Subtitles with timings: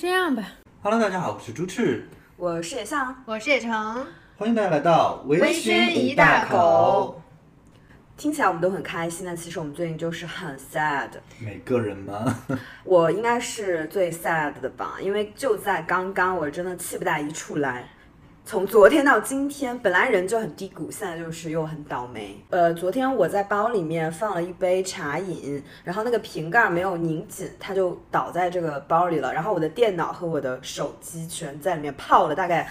[0.00, 0.42] 这样吧。
[0.82, 2.08] Hello，大家好，我是朱赤，
[2.38, 4.06] 我是野象，我是野橙，
[4.38, 7.20] 欢迎大家来到微微醺一大口。
[8.16, 11.10] 听起来我们都很开心，但其实我们最近就是很 sad。
[11.38, 12.34] 每个人吗？
[12.82, 17.86] 我应该是最 sad 的吧，因为就在刚刚，我真的气不打一处来。
[18.50, 22.36] 从昨天到今天，本来人就很低谷，现在就是又很倒霉。
[22.50, 29.32] 呃，昨天我在包里面放了一杯茶饮，然后那个瓶盖没有拧紧，它就倒在这个包里了。
[29.32, 32.68] 然后我的电脑和我的手机全在里面泡了大概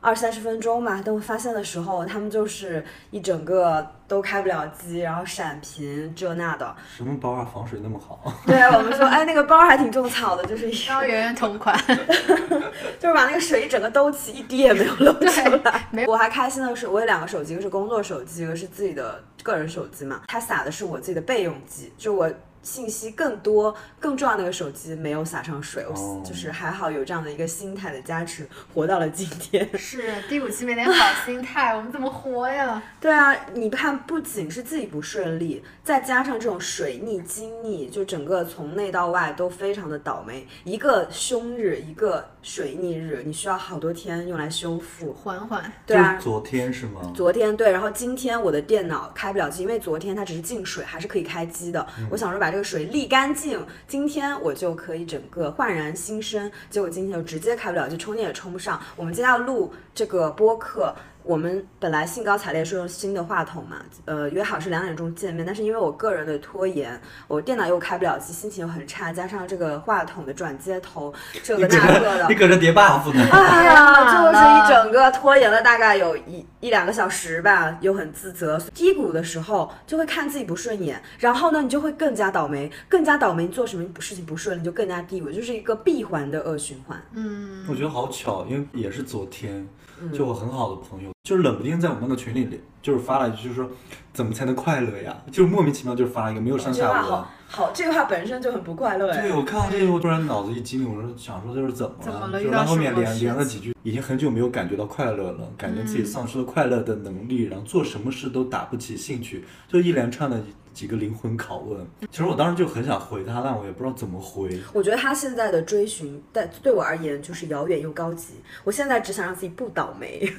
[0.00, 1.00] 二三十分钟吧。
[1.04, 6.74] 等我发现的时候，他们就是一整个都开不了机，然后闪屏这那的。
[6.96, 8.32] 什么包啊，防水那么好？
[8.46, 11.76] 对我们说，哎，那个包还挺种草的，就是一高圆圆同款，
[12.98, 15.24] 就是把那个水一整个兜起，一滴也没有漏出
[15.64, 15.88] 来。
[15.90, 20.22] 没我还开心的是，我有两个手机，一个是工作手机，一个是自己的个人手机嘛。
[20.28, 22.30] 它撒的是我自己的备用机，就我
[22.62, 29.68] 信息更多、更重要的那个手机没有撒上水，我哦就是还好有这样的一个心态的加持，活到了今天。
[29.78, 32.82] 是第五期没点好心态，我们怎么活呀？
[33.00, 40.46] 对啊，你看，不仅是自己不顺利，再加上这种水逆、金逆，就整个从内到外都非常的倒霉。
[40.64, 45.12] 一个凶日，一个水逆日，你需要好多天用来修复。
[45.12, 47.12] 缓缓，对啊，昨天是吗？
[47.14, 51.86] 昨天对，然后今天我的电脑开不了机，因为昨天它只是进水，还是可以开机的。
[52.10, 56.50] 我想说把把这个水沥干净，今天我就可以整个焕然新生。
[56.70, 58.80] 结果今天就直接开不了机，充电也充不上。
[58.96, 60.96] 我们今天要录这个播客。
[61.28, 63.76] 我们本来兴高采烈说用新的话筒嘛，
[64.06, 71.12] 呃，约好是两点钟见面，但是因为我个人的拖延，我电脑又开不了机，心情又很差，加上这个话筒的转接头
[71.42, 73.22] 这个那个的，你，搁这叠 buff 呢？
[73.30, 78.58] 哎呀，就是一整个拖延了大概有一一两个小时吧，又很自责。
[78.72, 86.98] 低谷的时候就会看自己不顺眼，然后呢，你就会更加倒霉，更加倒霉，你做什么事情不顺，你就更加低谷，就是一个闭环的恶循环。
[87.12, 89.68] 嗯，我觉得好巧，因为也是昨天，嗯
[90.12, 93.70] 就我很好的朋友，就是冷不丁在我们那个群里，就是发了一句，就是说
[94.12, 95.16] 怎么才能快乐呀？
[95.30, 97.30] 就是莫名其妙就发了一个没有上下文好。
[97.50, 99.22] 好，这个话本身就很不快乐哎。
[99.22, 110.42] 对，我看到这个，我突然脑子一激灵，我说想说这是怎么怎么了然后后面连连了几句，已经很久没有感觉到快乐了，感觉自己丧失了快乐的能力，然后做什么事都打不起兴趣，就一连串的
[110.78, 111.84] 几个灵魂拷问。
[112.08, 114.60] 其实我当时就很想回他，但我也不知道怎么回。
[114.72, 118.34] 我觉得他现在的追寻，但对我而言就是遥远又高级。
[118.62, 120.32] 我现在只想让自己不倒霉，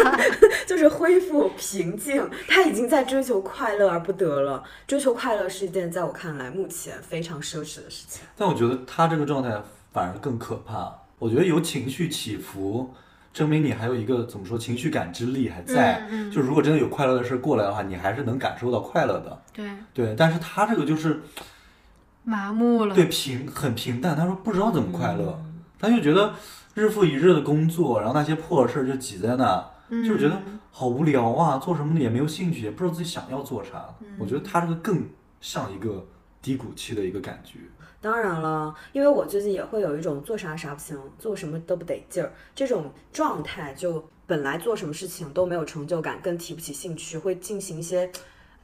[0.68, 2.28] 就是恢复平静。
[2.46, 4.62] 他已经在追求快乐而不得了。
[4.86, 8.20] 追求快乐是一件在我看来目前非常奢侈的事情。
[8.36, 9.58] 但我觉得他这个状态
[9.90, 10.94] 反而更可怕。
[11.18, 12.94] 我觉得有情绪起伏，
[13.38, 16.04] 证明你还有一个怎么说情绪感知力还在。
[16.10, 19.42] 嗯嗯就如果真的有快乐的事过来的话，你还是能感受到快乐的。
[19.52, 21.20] 对，对，但是他这个就是
[22.24, 25.40] 麻木了，对平很平淡，他说不知道怎么快乐，
[25.78, 26.34] 他就觉得
[26.74, 30.36] 日复一日的工作，然后那些破事儿就挤在那，嗯就是觉得
[30.72, 33.84] 好无聊啊，做什么也没有兴趣，也不知道自己想要做啥。
[34.18, 35.06] 我觉得他这个更
[35.40, 36.04] 像一个
[36.42, 37.60] 低谷期的一个感觉。
[38.00, 48.08] 当然了，因为我最近也会有一种做啥啥不行，做什么都不得劲儿这种状态，就本来做什么事情都没有成就感，更提不起兴趣，会进行一些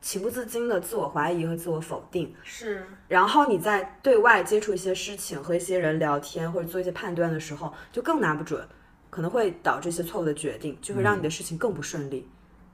[0.01, 2.33] 情不自禁的自我怀疑和自我否定。
[2.45, 8.65] 是，然后你在对外接触一些事情和一些人聊天或者做一些判断的时候，就更拿不准，
[9.11, 12.29] 可能会导致一些错误的决定，就会让你的事情更不顺利。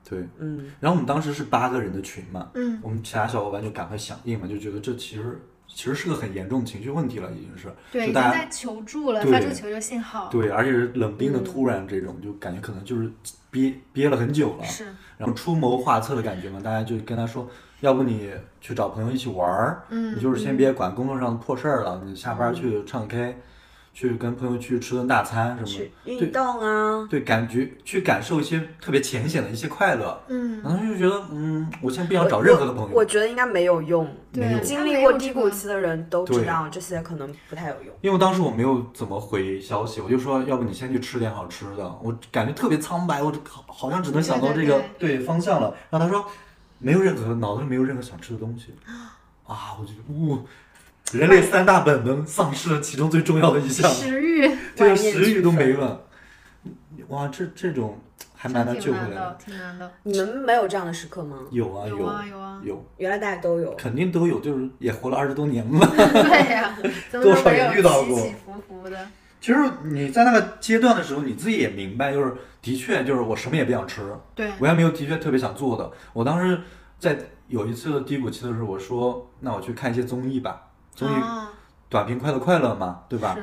[0.07, 5.39] 对，嗯，然后我们当时是八个人的群嘛，嗯，我们其他小伙伴就赶快响应嘛，就觉得这其实
[5.81, 7.67] 其实是个很严重的情绪问题了，已经是。
[7.91, 11.43] 对，大家经在求助了，对发出求救信号，对，而且是冷冰的嗯。
[11.43, 13.11] 突然这种，就感觉可能就是
[13.49, 14.85] 憋憋了很久了，是，
[15.17, 17.49] 然后出谋划策的感觉嘛，大家就跟他说，
[17.79, 23.35] 要不你去找朋友一起玩儿，嗯你就是先别管工作上的破事儿了，你下班去唱 K，、
[23.93, 34.05] 去跟朋友去吃顿大餐什么的，运动啊，对，感觉去感受一些特别浅显的一些快乐，嗯，然后就觉得，嗯，我现在不想找任何的朋友，我觉得应该没有用。
[34.33, 34.57] 没有。
[34.59, 37.93] 对，经历过低谷期的人都知道，这些可能不太有用。
[37.99, 45.75] 因为当时我没有怎么回消息，我就说，要不你先去吃点好吃的，我感觉特别苍白，我好好像只能想到这个对方向了。
[45.89, 46.25] 然后他说，
[46.79, 48.73] 没有任何脑子里没有任何想吃的东西，
[49.45, 50.39] 啊，我就呜、
[51.13, 56.05] 人类三大本能丧失了其中最重要的一项，食欲，对啊，食欲都没了，
[57.09, 57.99] 哇，这这种
[58.35, 59.91] 还蛮难救回来的。，挺难的。
[60.03, 61.39] 你们没有这样的时刻吗？
[61.51, 63.73] 有啊有啊有啊有，原来大家都有。
[63.75, 65.79] 肯定都有，就是也活了二十多年了。
[65.89, 66.77] 对呀，
[67.11, 69.07] 多少都没有人遇到过起起伏伏的，
[69.39, 74.01] 其实你在那个阶段的时候，你自己也明白，就是的确就是我什么也不想吃，
[74.33, 75.91] 对，我也没有的确特别想做的。
[76.13, 76.61] 我当时
[76.99, 77.17] 在
[77.47, 80.67] 有一次低谷期的时候，我说那我去看一些综艺吧，
[81.07, 81.51] 综艺啊
[81.89, 83.37] 短平快的快乐嘛，对吧？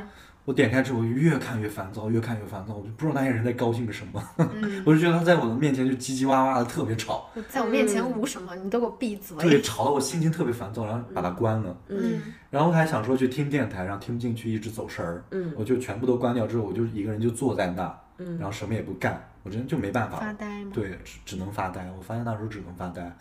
[0.45, 4.23] 我点开之后，我就越看越烦躁，越看越烦躁，我就不知道那些人在高兴个什么。
[4.39, 9.61] 嗯，我就觉得他在我的面前就叽叽哇哇的，特别吵，在我面前捂什么，你都给我闭嘴对，嘴。
[9.61, 11.77] 吵得我心情特别烦躁，然后把它关了。
[11.89, 15.23] 嗯然后我还想说去听电台，然后听不进去，一直走神儿。
[15.33, 20.17] 嗯我就全部都关掉之后，我就一个人就坐在那，嗯然后什么也不干，我真的就没办法。
[20.17, 20.71] 发呆吗？
[20.73, 21.87] 对，只只能发呆。
[21.95, 23.15] 我发现那时候只能发呆。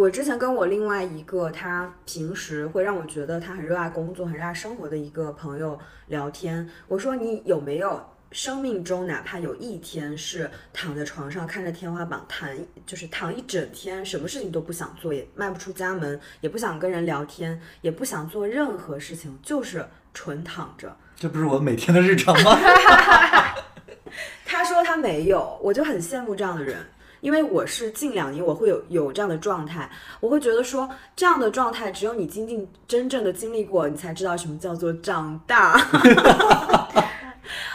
[0.00, 8.02] 我之前跟我另外一个他平时会让我觉得他很热爱工作、很热爱生活的一个朋友聊天，我说你有没有
[8.32, 12.48] 生命中哪怕有一天是躺在床上看着天花板躺，
[12.86, 20.96] 就是躺一整天，什么事情都不想做，也迈不出家门，也不想跟人聊天，也不想做任何事情，就是纯躺着。
[21.14, 22.58] 这不是我每天的日常吗？
[24.46, 26.78] 他说他没有，我就很羡慕这样的人，
[27.20, 29.90] 因为我是近两年我会有有这样的状态，
[30.20, 35.80] 我会觉得说这样的状态只有你经历真正的经历过，你才知道什么叫做长大。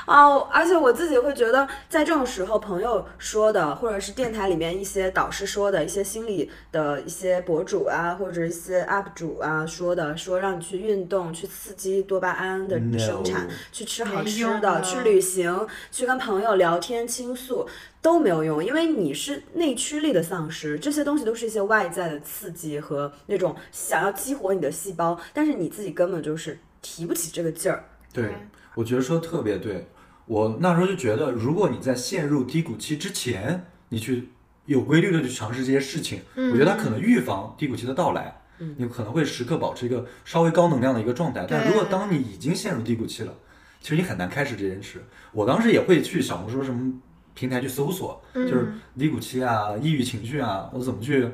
[0.06, 17.68] 啊，而且我自己会觉得，在这种时候，朋友说的，或者是电台里面一些导师说的，一些心理的一些博主啊，或者一些 UP 主啊说的，说让你去运动，去刺激多巴胺的生产去吃好吃的，去旅行，去跟朋友聊天倾诉。
[18.02, 27.84] 都没有用，因为你是内驱力的丧失，这些东西都是一些外在的刺激和那种想要激活你的细胞，但是你自己根本就是提不起这个劲儿。
[28.14, 28.32] 对，
[28.76, 29.88] 我觉得说得特别对。
[30.26, 34.30] 我那时候就觉得，如果你在陷入低谷期之前，你去
[34.66, 38.42] 有规律的去尝试这些事情，我觉得它可能预防低谷期的到来。
[38.78, 41.46] 你可能会时刻保持一个稍微高能量的一个状态。
[41.48, 43.34] 但如果当你已经陷入低谷期了，
[43.82, 45.04] 其实你很难开始这件事。
[45.34, 46.94] 我当时也会去小红书什么
[47.34, 51.28] 平台去搜索，就是低谷期啊、抑郁情绪啊，我怎么去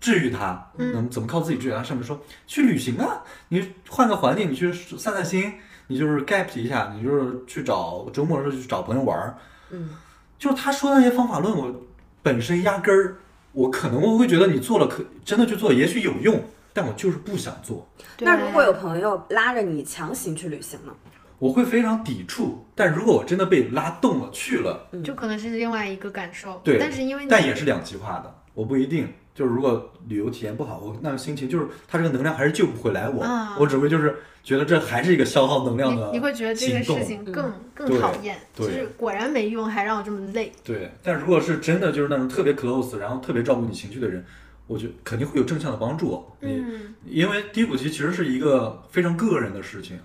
[0.00, 0.70] 治愈它？
[0.76, 1.84] 能怎么靠自己治愈它？
[1.84, 5.54] 上面说去旅行啊，你换个环境，你去散散心，
[5.88, 9.36] 你就是 gap 一下，你就是去找周末的时候去找朋友玩儿。
[9.70, 9.90] 嗯，
[10.38, 11.74] 就是他说的那些方法论，我
[12.22, 13.16] 本身压根儿，
[13.52, 16.42] 我可能我会觉得你做了可真的去做，也许有用，
[16.72, 17.86] 但我就是不想做。
[18.20, 20.92] 那如果有朋友拉着你强行去旅行呢？
[21.38, 26.60] 我会非常抵触，但如果我真的被拉动了去了，就可能是另外一个感受。
[26.64, 29.12] 对，但是因为你但也是两极化的，我不一定。
[29.34, 34.16] 就是如果旅游体验不好，我那个心情就是他这个能量还是救不回来我，啊我只会就是
[34.46, 40.52] 觉得这还是一个消耗能量的你你会觉得这个行动事情更更讨厌，就是果然没用，还让我这么累。
[40.62, 44.24] 对，但如果是真的就是那种特别 close，然后特别照顾你情绪的人，
[44.68, 46.24] 我觉得肯定会有正向的帮助。
[46.38, 49.98] 你、嗯，因为低谷期其实是一个非常个人的事情，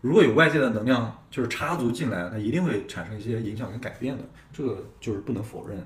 [0.00, 4.22] 如果有外界的能量就是插足进来，那一定会产生一些影响跟改变的，
[4.52, 5.84] 这个就是不能否认。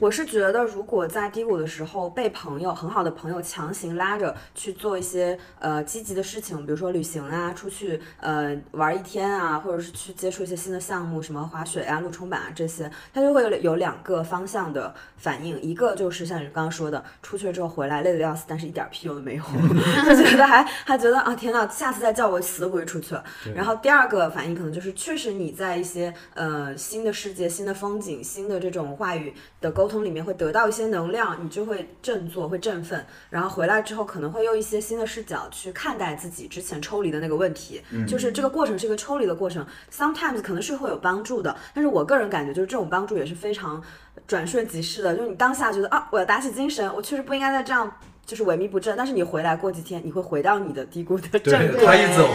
[0.00, 19.44] 我是觉得，如果在低谷的时候被朋友很好的朋友强行拉着去做一些呃积极的事情，比如说旅行啊，出去呃玩一天啊，或者是去接触一些新的项目，什么滑雪啊、路冲板啊这些，他就会有有两个方向的反应，一个就是像你刚刚说的，出去了之后回来累得要死，但是一点屁用都没有，
[20.16, 23.22] 就觉得还还觉得啊天呐，下次再叫我死都不会出去了。
[23.54, 43.82] 然后第二个反应可能就是，确实你在一些呃新的世界、新的风景、新的这种话语的沟通里面会得到一些能量，你就会振作、会振奋，然后回来之后可能会用一些新的视角去看待自己之前抽离的那个问题，就是这个过程是一个抽离的过程，sometimes 可能是会有帮助的，但是我个人感觉就是这种帮助也是非常
[44.26, 47.92] 转瞬即逝的，就是你当下觉得啊我要打起精神，我确实不应该再这样。
[48.26, 52.28] 就是萎靡不振，但是你回来过几天，你会回到你的低谷的正对他一走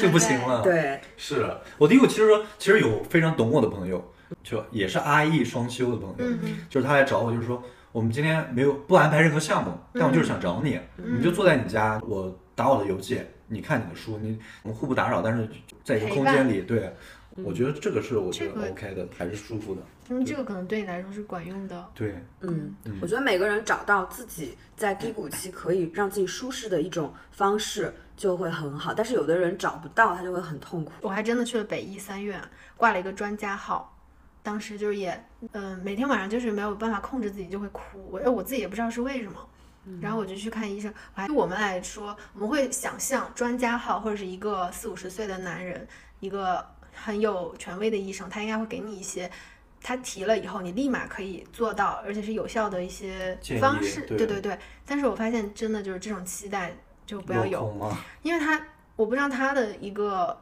[0.00, 0.60] 就不行了。
[0.60, 1.46] 对，是
[1.78, 15.48] 我低谷其实说，其实有非常懂我的朋友，就也是阿 E 双休的朋友，嗯就是他来找我，就是说我们今天没有不安排任何项目，但我就是想找你，你就坐在你家，我打我的游戏，你看你的书，你我们互不打扰，但是
[15.84, 16.92] 在一个空间里，对。
[17.44, 19.82] 我觉得这个是我觉得 OK 的，还是舒服的。
[20.08, 21.86] 因为这个可能对你来说是管用的。
[21.94, 30.92] 对，嗯，我觉得每个人找到自己在低谷期可以让自己舒适的一种方式就会很好，但是有的人找不到，他就会很痛苦。
[31.02, 32.40] 我还真的去了北医三院，
[32.74, 33.94] 挂了一个专家号。
[34.46, 39.44] 当时就是也，嗯、每天晚上就是没有办法控制自己就会哭，我哎我自己也不知道是为什么。
[40.00, 40.92] 然后我就去看医生。
[41.14, 45.86] 我还对我们来说，我们会想象专家号或者是一个四五十岁的男人，
[46.20, 49.28] 一个很有权威的医生，他应该会给你一些。
[49.82, 54.02] 他提了以后，你立马可以做到，而且是有效的一些方式。
[54.06, 54.58] 对对对对。
[54.84, 56.72] 但是我发现，真的就是这种期待
[57.04, 57.92] 就不要有。
[58.22, 58.60] 因为他
[58.96, 60.36] 我不知道他的一个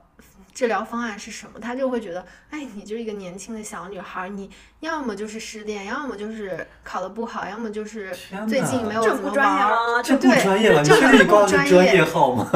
[0.54, 4.49] 治疗方案是什么，他就会觉得，哎，你就是一个年轻的小女孩，你
[4.80, 8.14] 要么就是失恋，要么就是考得不好，要么就是
[8.49, 9.96] 最近没有怎么这不专业玩儿。
[9.96, 10.02] 吗？
[10.02, 12.49] 这不对专业了，你这确定你专专业业号吗？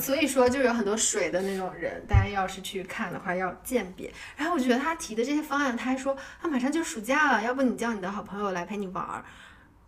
[0.00, 4.12] 所以说，就有很多水的那种人，大家要是去看的话，要鉴别。
[4.36, 9.24] 然后我觉得他提的这些方案，他还说啊，马上就暑假了，要不你叫你的好朋友来陪你玩儿。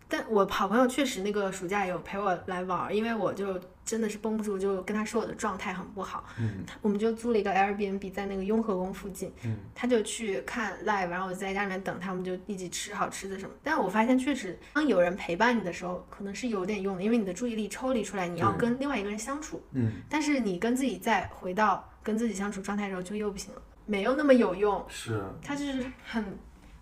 [0.09, 6.23] 但我好朋友确实那个暑假有陪我来玩儿，因为我就真的是绷不住，就跟他说我的状态很不好。
[6.39, 13.53] 嗯我们就租了一个 Airbnb 在那个雍和宫附近，嗯他就去看 live，然后我在家里面等他，我们就一起吃好吃的什么。
[13.63, 19.61] 但我发现确实，当有人陪伴你的时候，可能是有点用的，因为你的注意力抽离出来，你要跟另外一个人相处。
[19.71, 24.85] 嗯，但是你跟自己再回到跟自己相处状态的时候，就又不行了，没有那么有用。
[24.87, 25.21] 是。
[25.43, 26.23] 他就是很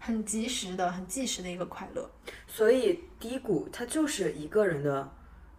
[0.06, 2.08] 很及时的、很即时的一个快乐
[2.48, 5.10] 所以低谷它就是一个人的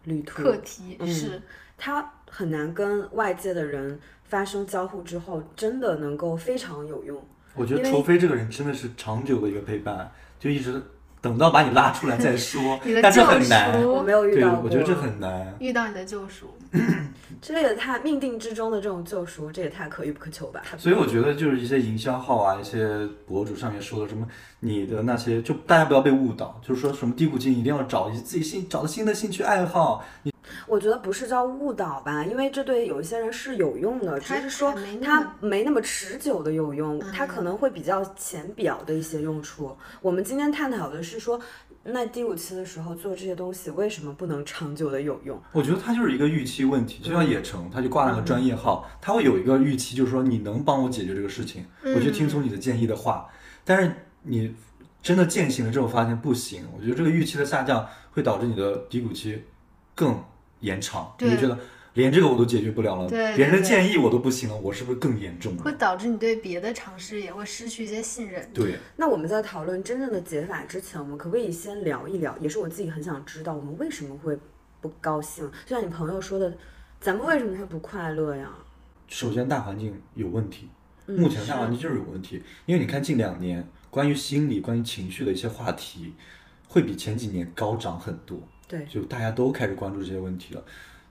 [0.04, 1.42] 旅途，课题，嗯是
[1.76, 7.20] 它很难跟外界的人发生交互之后，真的能够非常有用。
[7.54, 10.80] 我觉得，除非这个人真的是长久的一个陪伴，就一直
[11.20, 13.82] 等到把你拉出来再说 你的，救很难。
[13.82, 15.56] 赎我没有遇，到过，我觉得这很难。
[15.58, 16.54] 遇到你的救赎。
[17.40, 20.62] 这也太命定之中的这种救赎，这也太可遇不可求吧。
[20.78, 24.26] 所以我觉得就是一些营销号啊，一些博主上面说的什么，
[24.60, 30.32] 你的那些就大家不要被误导，就是说什么低谷期一定要找一自己新找到新的兴趣爱好，你
[30.66, 39.76] 我觉得不是叫误导吧，因为这对有一些人是有用的，只是说还没那它么没那么持久的有用，嗯它可能会比较浅表的一些用处。
[40.00, 41.40] 我们今天探讨的是说，
[41.88, 45.40] 那低谷期的时候做这些东西为什么不能长久的有用？
[45.52, 53.28] 我觉得它就是一个预期问题，就像野城，他就挂了个专业号，他会有一个预期，就是说你能帮我解决这个事情，我就听从你的建议的话。
[53.64, 54.54] 但是你
[55.02, 59.44] 真的践行了之后，发现不行，我觉得这个预期的下降会导致你的低谷期
[59.94, 60.22] 更
[60.60, 61.58] 延长，你对就觉得
[61.96, 65.62] 连这个我都解决不了了，对对别人的建议我都不行了，我是不是更严重了？
[65.62, 68.48] 会导致你对别的尝试也会失去一些信任。
[68.52, 72.36] 对，那我们在讨论真正的解法之前，我们可不可以先聊一聊？
[72.38, 74.38] 也是我自己很想知道，我们为什么会
[74.80, 75.50] 不高兴？
[75.64, 76.54] 就像你朋友说的，
[77.00, 78.50] 咱们为什么会不快乐呀？
[79.08, 80.68] 首先大环境有问题，
[81.06, 86.12] 嗯目前大环境就是有问题，因为你看近两年关于心理、关于情绪的一些话题，
[86.68, 88.38] 会比前几年高涨很多。
[88.68, 90.62] 对，就大家都开始关注这些问题了。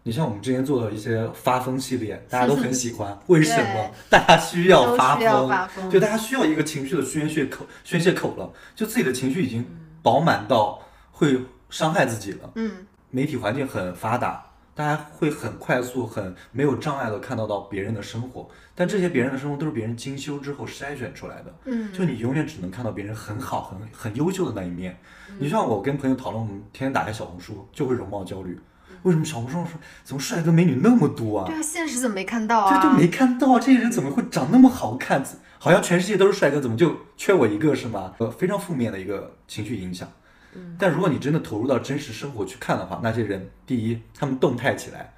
[0.08, 3.90] 你像我们之前做的一些发疯系列，大家都很喜欢， 为什么？
[4.08, 9.66] 大家需要发疯，发疯就大家需要一个情绪的宣泄口，宣泄口了，就自己的情绪已经
[10.04, 10.80] 饱满到
[11.12, 12.52] 会伤害自己了。
[12.54, 14.46] 嗯，媒体环境很发达，
[14.76, 21.52] 大家会很快速、很没有障碍的看到到别人的生活，但这些别人的生活都是别人精修之后筛选出来的。
[21.66, 24.96] 嗯，就你永远只能看到别人很好、很很优秀的那一面。
[25.40, 28.56] 你像我跟朋友讨论，我们天天打开小红书就会容貌焦虑。
[29.06, 31.56] 为什么小红书上说怎么帅哥美女那么多啊对？
[31.56, 32.76] 啊，现实怎么没看到啊？
[32.82, 35.24] 这就没看到这些人怎么会长那么好看？
[35.60, 38.14] 好像全世界都是帅哥，怎么就缺我一个是吗？
[38.18, 40.08] 呃，非常负面的一个情绪影响。
[40.80, 45.14] 但如果你真的投入到真实生活去看的话，那些人第一，他们动态起来，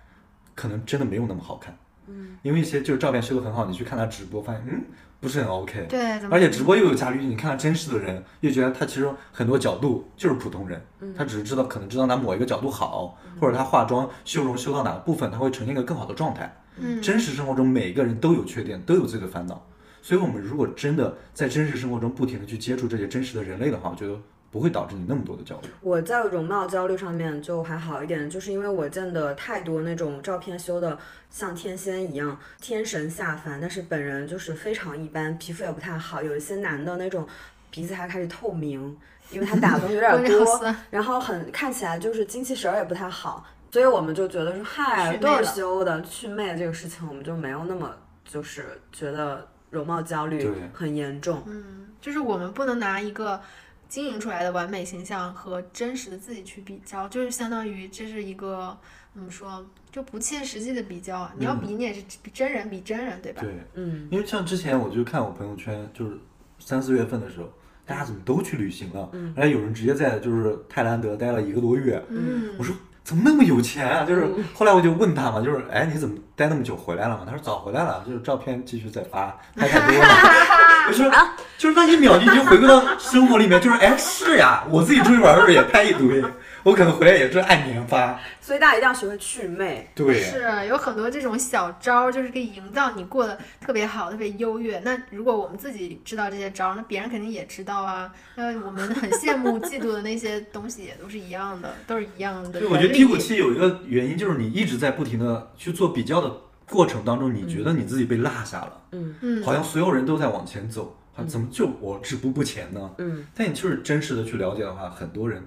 [0.56, 1.77] 可能真的没有那么好看。
[2.08, 4.84] 嗯，因为一些就是照片修得很好，你去看他直播，发现嗯
[5.19, 5.86] 不是很 OK。
[5.89, 10.81] 对，而且直播又有加滤镜，你看到真实的人，又觉得他其实很多角度就是普通人，
[11.15, 16.55] 他只是知道可能知道哪某一个角度好，或者他化妆修容修到哪个部分，他会呈现一个更好的状态。
[16.77, 17.01] 嗯。
[17.01, 19.65] 真实生活中每个人都有缺点，都有自己的烦恼，
[20.01, 24.19] 所以我们如果真的在真实生活中不停的去接触这些真实的人类的话，我觉得
[24.58, 25.70] 不会导致你那么多的焦虑。
[25.82, 30.98] 我在容貌焦虑上面就还好一点，就是因为我见的太多那种照片修的
[31.30, 37.28] 像天仙一样，天神下凡，但是本人就是非常一般，皮肤也不太好，有一些男的那种
[37.70, 38.98] 鼻子还开始透明，
[39.30, 47.96] 因为他打 的有点多，然后很看起来就是精气神儿也不太好，所以我们就觉得说，嗨，都是修的，祛魅这个事情我们就没有那么
[48.26, 51.44] 就是觉得容貌焦虑很严重。
[51.46, 53.40] 嗯，就是我们不能拿一个
[53.88, 58.77] 经营出来的完美形象和真实的自己去比较，就是相当于这是一个
[59.13, 61.34] 怎么说就不切实际的比较啊。
[61.38, 63.41] 你要比，你也是比真人比真人，对吧？
[63.41, 66.17] 对，嗯，因为像之前我就看我朋友圈，就是
[66.60, 67.50] 三四月份的时候，
[67.86, 72.75] 大家怎么都去旅行了，而且有人直接在就是泰兰德待了一个多月，嗯我说
[73.08, 74.04] 怎么那么有钱啊？
[74.04, 77.22] 就是后来我就问他嘛，就是哎你怎么待那么久回来了嘛？
[77.26, 80.08] 他说早回来了，就是照片继续再发，拍太多了。
[80.90, 81.10] 我说
[81.58, 86.22] 就是那一秒就已经回归到生活里面，就是哎是呀，我自己出去玩的时候也拍一堆，
[86.67, 88.19] 我可能回来也是按年发。
[88.41, 89.89] 所以大家一定要学会祛魅。
[89.95, 94.77] 对，是有很多这种小招儿，就是可以营造你过得特别好、特别优越。
[94.79, 98.13] 那如果我们自己知道这些招儿，那别人肯定也知道啊。
[98.36, 102.59] 那我们很羡慕、嫉妒的那些东西也都是一样的，都是一样的。
[102.59, 106.29] 对，我觉得低谷期有一个原因就是你一直在不停的去做比较的
[106.69, 112.91] 过程当中，你觉得你自己被落下了，嗯嗯，好像所有人都在往前走，啊，怎么就我止步不前呢？
[112.97, 115.41] 嗯但你就是真实的去了解的话，很多人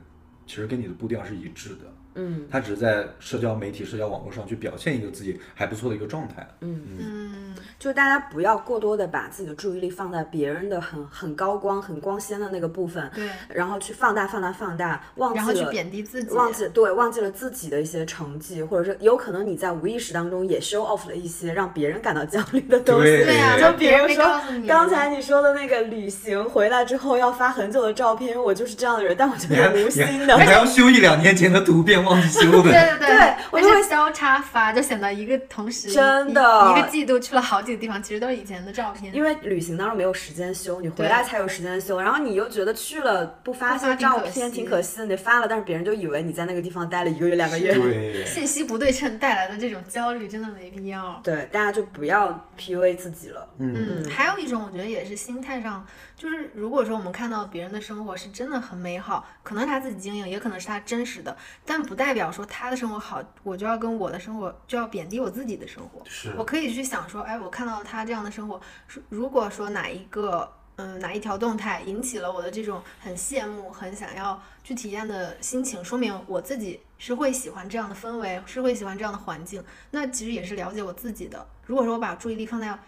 [0.50, 6.47] 其实跟你的步调是一致的，嗯他只是在社交媒体、社交网络上去表现一个自己还不错的一个状态。
[6.61, 15.71] 嗯，嗯，就大家不要过多的把自己的注意力放在别人的很很高光、很光鲜的那个部分，对，然后去放大、放大、放大，忘然后去记了。
[15.71, 23.05] 贬低自己，忘记对，忘记了自己的一些成绩，或者是有可能你在无意识当中也 show off 了一些让别人感到焦虑的东西。
[23.05, 24.25] 对呀啊，就比如说
[24.67, 30.40] 刚才你说的那个旅行回来之后要发很久的照片，我就是这样的人，但我觉你还得无心的你。
[30.40, 32.99] 还要修一两年前的图片，忘记修对的。
[32.99, 39.14] 对对我就会交叉发，就显得一个同时真的一一个季度去了好几个地方，其实都是以前的照片。
[39.14, 47.75] 因为旅行当中没有时间修，你回来才有时间修，然后你又觉得去了不发些照片挺可惜的，你发了，但是别人就以为你在那个地方待了一个月两个月。
[47.75, 51.21] 对， 信息不对称带来的这种焦虑真的没必要。
[51.25, 53.49] 对，大家就不要 PUA 自己了。
[53.59, 55.85] 嗯，嗯，还有一种我觉得也是心态上，
[56.16, 66.00] 就是如果说我们看到别人的生活是真的很美好，可能是他自己经营，也可能是他真实的，但不代表说他的生活好，我就要跟我的生活就要贬低我自己的生活。
[66.04, 79.61] 是我可以去想说，哎，我看到他这样的生活，是如果说哪一个，嗯，哪一条动态引起了我的这种很羡慕、很想要去体验的心情，说明我自己是会喜欢这样的氛围，是会喜欢这样的环境。
[79.90, 81.44] 那其实也是了解我自己的。
[81.66, 82.78] 如果说我把注意力放在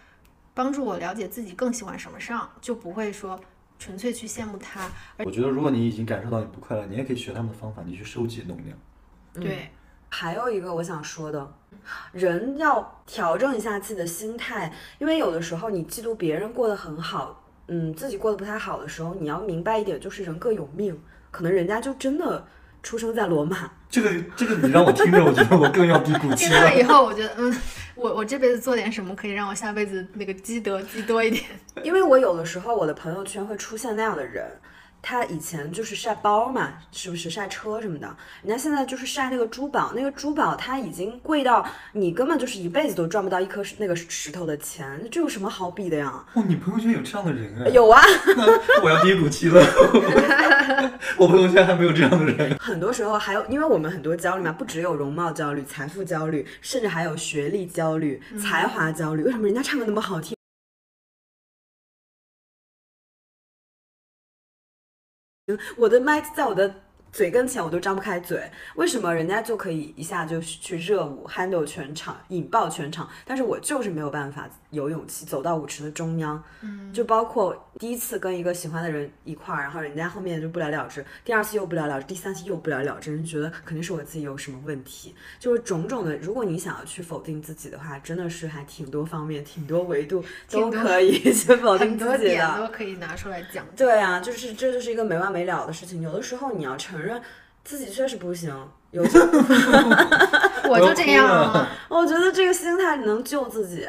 [0.53, 3.37] 帮助我了解自己更喜欢什么上，就不会说
[3.77, 4.89] 纯粹去羡慕他。
[5.25, 8.77] 我觉得如果你已经感受到你不快乐，你也可以学他们的方法，你去收集能量。
[9.33, 9.69] 对，
[10.09, 11.53] 还有一个我想说的，
[12.11, 20.99] 人要调整一下自己的心态，因为有的时候你嫉妒别人过得很好，嗯，自己过得不太好的时候，你要明白一点，就是人各有命，
[21.31, 22.45] 可能人家就真的
[22.81, 23.71] 出生在罗马。
[23.89, 26.83] 这个这个你让我听着，我觉得我更要低骨气听了以。
[26.83, 27.55] 后，我觉得，嗯，
[27.95, 31.43] 我我这辈子做点什么可以让我下辈子那个积德积多一点？
[31.83, 34.51] 因为我有的时候我的朋友圈会出现那样的人，
[35.05, 38.07] 他以前就是晒包嘛，是不是晒车什么的？
[38.41, 46.23] 人家现在就是晒那个珠宝，那个珠宝它已经贵到你根本就是一辈子都赚不到一颗那个石头的钱，这有什么好比的呀？
[46.33, 47.67] 哦，你朋友圈有这样的人啊？
[47.67, 48.01] 有啊，
[48.81, 49.61] 我要低骨气了。
[51.17, 52.57] 我朋友圈还没有这样的人。
[52.57, 59.23] 很多时候还有，因为我们很多焦虑嘛，不只有容貌焦虑、财富焦虑，甚至还有学历焦虑、才华焦虑。
[59.23, 60.33] 为什么人家唱歌那么好听？
[65.77, 66.73] 我的麦在我的
[67.13, 68.41] 嘴跟前，我都张不开嘴。
[68.73, 73.07] 为什么人家就可以一下就去热舞，handle 全场，引爆全场？
[73.23, 76.43] 但是我就是没有办法有勇气走到舞池的中央。
[76.61, 86.17] 嗯，就包括第一次跟一个喜欢的人一块儿，然后人家后面就不了了之，第二次又不了了之，第三次又不了了之，人觉得肯定是我自己有什么问题，就是种种的。
[86.17, 92.29] 如果你想要去否定自己的话，真的是还挺多方面、挺多维度 都可以 去否定自己的。
[92.29, 93.63] 点都可以拿出来讲。
[93.77, 96.01] 对啊，就是这就是一个没完没了的事情。
[96.01, 97.02] 有的时候你要承认
[97.63, 98.53] 自己确实不行，
[98.91, 99.17] 有些
[100.69, 103.87] 我就这样我觉得这个心态能救自己。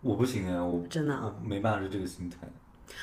[0.00, 2.38] 我不行哎，我真的没办法是这个心态。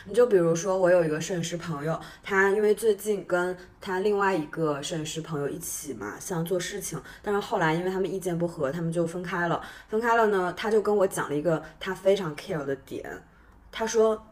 [0.05, 9.61] 你就比如说，我有一个摄影师朋友，他因为最近跟他另外一个摄影师朋友一起嘛，想做事情，但是后来因为他们意见不合，他们就分开了。
[9.87, 13.23] 分开了呢，他就跟我讲了一个他非常 care 的点，
[13.71, 14.25] 他说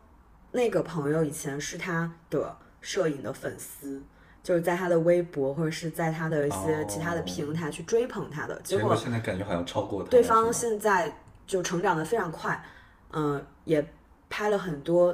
[0.51, 4.01] 那个朋友以前是他的摄影的粉丝。
[4.47, 11.13] 就是在他的微博或者是在他的一些其他的哦平台去追捧他的，结结果现在感觉好像超过他对方现在
[11.45, 12.63] 就成长的非常快，
[13.11, 13.85] 嗯、也
[14.29, 15.13] 拍了很多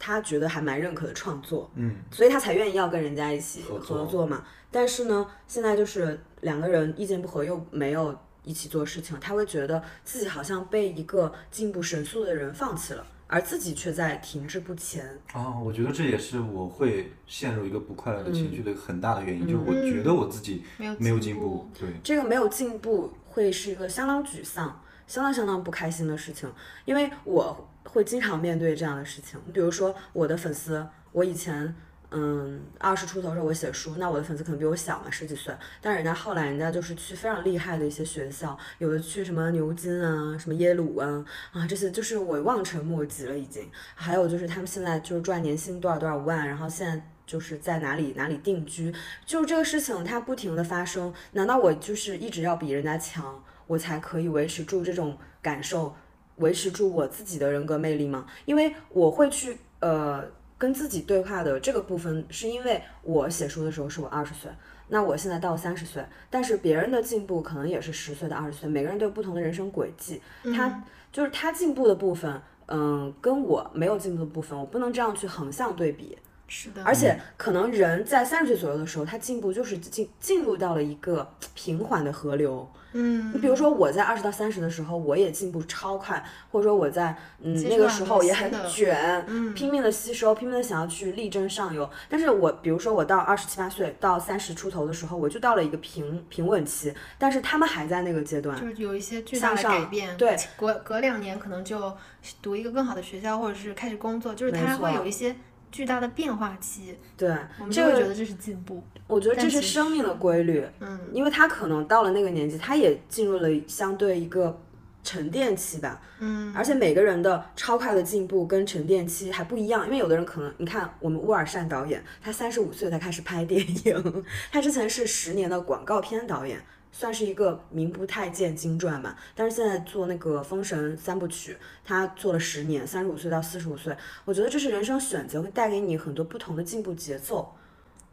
[0.00, 4.44] 他觉得还蛮认可的创作，嗯，所以他才愿意要跟人家一起合作嘛。
[4.72, 15.06] 但是呢，现在就是两个人意见不合，又没有一起做事情，他会觉得自己好像被一个进步神速的人放弃了，而自己却在停滞不前。
[15.32, 21.70] 啊，我觉得这也是我会陷入一个不快乐的情绪的一个很大的原因，嗯就是我觉得我自己没有没有进步进步。
[21.78, 26.50] 对，这个没有进步会是一个相当沮丧、相当相当不开心的事情，
[26.84, 29.38] 因为我会经常面对这样的事情。
[29.52, 31.74] 比如说我的粉丝，我以前
[32.10, 43.68] 嗯二十出头的时候我写书，那我的粉丝可能比我小嘛，十几岁，但是人家后来人家就是去非常厉害的一些学校，有的去什么牛津啊、什么耶鲁啊啊这些，就是我望尘莫及了已经。
[43.94, 47.02] 还有就是他们现在就是赚年薪多少多少万，然后现在。
[47.26, 55.92] 就是在哪里哪里定居，就这个事情它不停的发生，难道我就是一直要比人家强，我才可以维持住这种感受，
[56.36, 58.26] 维持住我自己的人格魅力吗？
[58.44, 60.24] 因为我会去呃
[60.58, 64.50] 跟自己对话的这个部分，是因为我写书的时候是我二十岁，
[64.88, 70.20] 那我现在到三十岁，但是别人的进步可能也是十岁到二十岁，每个人都有不同的人生轨迹。
[70.54, 76.16] 他就是他进步的部分，嗯，跟我没有进步的部分，我不能这样去横向对比。
[76.48, 82.68] 是的，而且可能人在三十岁左右的时候，他进步就是进进入到了一个平缓的河流。
[82.98, 91.90] 嗯，你比如说我在二十到三十的时候，我也进步超快，或者说我在嗯那个时候也很卷，嗯拼命的吸收，拼命的想要去力争上游。
[92.08, 98.58] 但是我比如说我到二十七八岁到三十出头的时候，我就到了一个平平稳期，但是他们还在那个阶段。
[98.58, 100.16] 就是有一些巨大的改变。
[100.16, 101.92] 对，隔隔两年可能就
[102.40, 105.36] 读一个更好的学校，或者是开始工作，就是它没错会有一些
[105.76, 107.28] 巨大的变化期，对，
[107.60, 108.82] 我们这个就会觉得这是进步。
[109.06, 110.64] 我觉得这是生命的规律。
[110.80, 114.58] 嗯，因为他可能到了那个年纪，他也进入了相对一个
[115.04, 116.00] 沉淀期吧。
[116.18, 126.58] 嗯，而且每个人的超快的进步跟沉淀期还不一样，因为有的人可能，你看我们乌尔善导演，他三十五岁才开始拍电影， 他之前是十年的广告片导演。
[126.98, 131.52] 算是一个名不太见经传吧，但是现在做那个《封神三部曲》，
[131.84, 137.54] 他做了十年，三十五岁到四十五岁，我觉得这是人生选择，会带给你很多不同的进步节奏。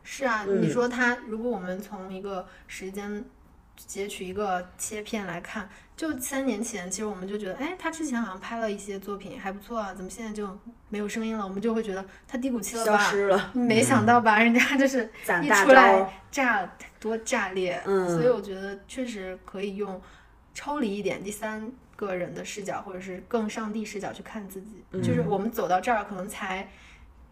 [0.03, 3.23] 是啊，嗯你说他，如果我们从一个时间
[3.85, 10.47] 截取一个切片来看，就三年前，其实我们就觉得，哎，他之前好像拍了一些作品还不错啊，怎么现在就
[10.89, 11.43] 没有声音了？
[11.43, 12.99] 我们就会觉得他低谷期了消吧？
[13.09, 15.11] 失了，没想到吧，人家就是
[15.43, 16.69] 一出来，炸
[16.99, 20.01] 多炸裂，嗯所以我觉得确实可以用
[20.53, 24.83] 抽离一点第三个人的视角，或者是更上帝视角去看自己。
[24.91, 26.69] 嗯就是我们走到这儿，可能才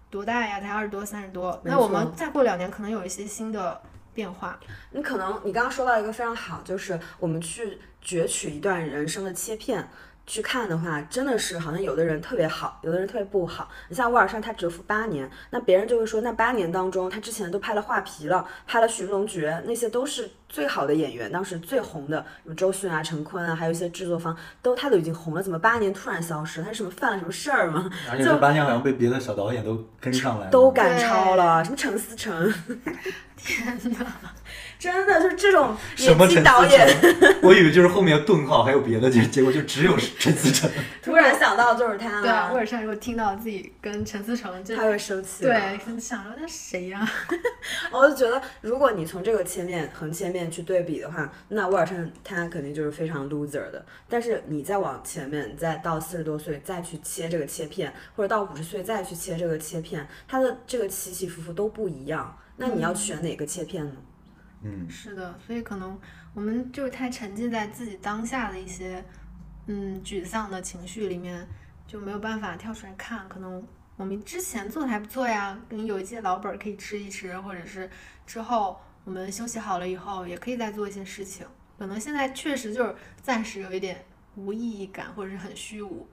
[0.09, 0.59] 多大呀？
[0.59, 3.81] 才二十多、三十多，那我们再过两年，可能有一些新的
[4.13, 4.59] 变化。
[4.91, 9.87] 你可能你刚刚说到一个非常好，就是我们去攫取一段人生的切片。
[10.31, 13.67] 去看的话，真的是好像有的人特别好，有的人特别不好。
[13.89, 26.63] 你像威尔善，他蛰伏八年，那别人就会说，那八年当中，他之前都拍了《画皮》了，拍了《寻龙诀》，那些都是最好的演员，当时最红的，什么周迅啊、陈坤啊，还有一些制作方，都他都已经红了，怎么八年突然消失？
[26.63, 27.89] 他是什么犯了什么事儿吗？
[28.09, 32.53] 而且这八年好像被别的小导演都跟上来了，都赶超了，什么陈思诚，
[33.35, 34.05] 天哪！
[34.81, 36.87] 真的就是这种什么导演。
[37.43, 40.67] 我以为就是后面顿号还有别的，结结果就只有陈思诚。
[41.03, 45.51] 突然想到就是他了对啊，了，威尔善如果听到自己跟陈思诚就他会生气的。
[45.51, 47.07] 对，想说他谁呀、
[47.93, 53.85] 我就觉得，如果你从这个切面横切面去对比的话，那威尔逊他肯定就是非常 loser 的。
[54.09, 62.35] 但是你再往前面，再到四十多岁再去切这个切片，或者到五十岁再去切这个切片，他的这个起起伏伏都不一样。
[62.57, 63.91] 那你要选哪个切片呢？
[63.95, 64.03] 嗯，
[64.89, 65.99] 是的，所以可能
[66.33, 69.03] 我们就是太沉浸在自己当下的一些
[69.67, 71.47] 嗯沮丧的情绪里面，
[71.87, 73.27] 就没有办法跳出来看。
[73.27, 73.65] 可能
[73.97, 77.89] 我们之前做的还不错呀，能有一些老本儿可以吃一吃，或者是
[78.25, 81.45] 之后我们休息好了以后，也可以再做一些事情。
[81.77, 86.07] 可能现在确实就是暂时有一点无意义感，或者是很虚无。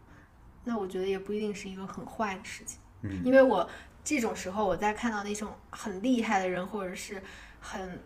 [0.65, 3.69] 那我觉得也不一定是一个很坏的事情，嗯因为我
[4.03, 7.23] 这种时候我在看到那种很厉害的人，或者是
[7.61, 7.99] 很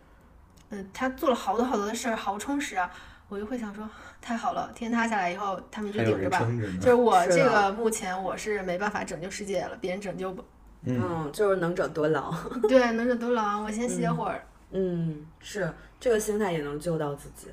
[0.73, 2.91] 嗯，他做了好多好多的事儿，好充实啊！
[3.29, 3.87] 我就会想说，
[4.21, 6.39] 太好了，天塌下来以后，他们就顶着吧。
[6.39, 6.77] 着。
[6.79, 10.43] 就是我这个目前我是没办法拯救世界了，别人拯救不。
[10.85, 12.33] 嗯，嗯，就是能者多劳。
[12.67, 14.45] 对，能者多劳，我先歇会儿。
[14.71, 17.47] 嗯，是这个心态也能救到自己。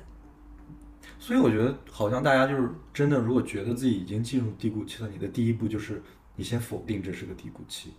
[1.17, 6.01] 所以我觉得好像大家就是真的，如果觉得自己已经进入低谷期了，你的第一步就是
[6.35, 7.93] 你先否定这是个低谷期，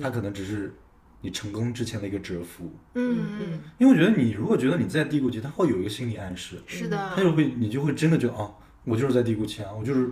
[0.00, 0.72] 它可能只是
[1.20, 2.72] 你成功之前的一个蛰伏。
[2.94, 7.12] 嗯嗯，因为我觉得你如果觉得你在低谷期，它会有一个心理暗示，是的。
[7.14, 10.10] 它，就会你就会真的觉得哦，我就是在低谷期啊，我就是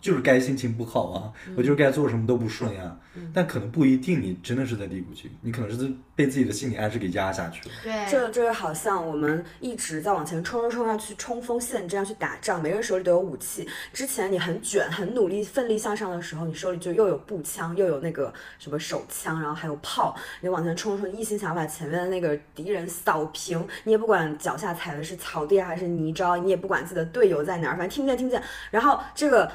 [0.00, 2.96] 就是该心情不好啊，我就是该做什么都不顺呀、
[3.32, 7.74] 但可能不一定你真的是在低谷期，你可能是被自己的心理暗示给压下去了。
[7.82, 13.66] 对，这这就好像我们一直在往前冲冲冲，要去冲锋陷阵，要去打仗，每个人手里都有武器。
[13.92, 23.66] 之前你很卷、很努力、奋力向上的时候，你手里就又有步枪，又有那个什么手枪，然后还有炮，你往前冲冲，一心想把前面的那个敌人扫平。
[23.84, 28.42] 你也不管脚下踩的是草地还是泥沼，你也不管自己的队友在哪儿，反正听不见听不见。
[28.70, 29.50] 然后这个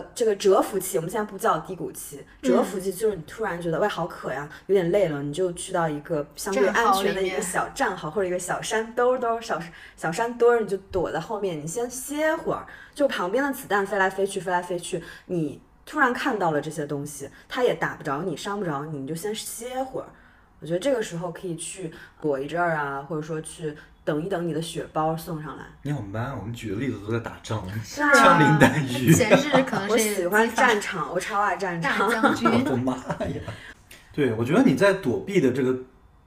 [0.00, 9.60] 蛰这个蛰伏期，我们现在不叫低谷期，蛰伏期就是你突然觉得喂好渴呀，有点累了，你就去到一个相对安全的一个小战壕或者一个小山兜兜小
[9.96, 12.66] 小山堆儿，你就躲在后面，你先歇会儿。
[12.94, 20.06] 就旁边的子弹飞来飞去，飞来飞去，你突然看到了这些东西，它也打不着你，伤不着你，你就先歇会儿。
[20.60, 25.64] 我觉得这个时候可以去躲一阵儿啊，或者说去等一等你的血包送上来。
[25.82, 29.12] 你好 man，我们举的例子都在打仗，枪林弹雨。
[29.14, 32.10] 前世可能我是喜欢战场，我超爱战场。
[32.10, 32.70] 将军 我。
[32.70, 33.40] 的妈呀！
[34.12, 35.76] 对，我觉得你在躲避的这个